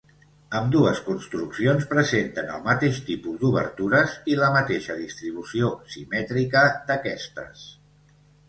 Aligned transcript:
Ambdues 0.59 1.01
construccions 1.09 1.85
presenten 1.91 2.49
el 2.55 2.63
mateix 2.69 2.97
tipus 3.11 3.37
d'obertures 3.43 4.15
i 4.33 4.39
la 4.41 4.49
mateixa 4.57 4.97
distribució 5.03 5.71
simètrica 5.97 6.65
d'aquestes. 6.91 7.69